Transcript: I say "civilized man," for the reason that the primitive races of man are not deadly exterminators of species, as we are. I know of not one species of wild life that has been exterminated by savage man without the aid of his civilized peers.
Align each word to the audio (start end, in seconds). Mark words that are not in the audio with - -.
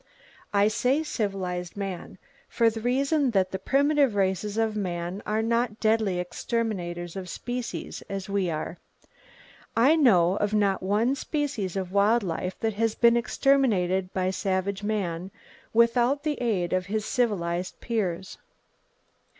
I 0.51 0.67
say 0.67 1.03
"civilized 1.03 1.77
man," 1.77 2.17
for 2.49 2.71
the 2.71 2.81
reason 2.81 3.29
that 3.37 3.51
the 3.51 3.59
primitive 3.59 4.15
races 4.15 4.57
of 4.57 4.75
man 4.75 5.21
are 5.27 5.43
not 5.43 5.79
deadly 5.79 6.17
exterminators 6.17 7.15
of 7.15 7.29
species, 7.29 8.01
as 8.09 8.27
we 8.27 8.49
are. 8.49 8.79
I 9.77 9.95
know 9.95 10.37
of 10.37 10.55
not 10.55 10.81
one 10.81 11.13
species 11.13 11.75
of 11.75 11.91
wild 11.91 12.23
life 12.23 12.59
that 12.61 12.73
has 12.73 12.95
been 12.95 13.15
exterminated 13.15 14.11
by 14.11 14.31
savage 14.31 14.81
man 14.81 15.29
without 15.71 16.23
the 16.23 16.41
aid 16.41 16.73
of 16.73 16.87
his 16.87 17.05
civilized 17.05 17.79
peers. 17.79 18.39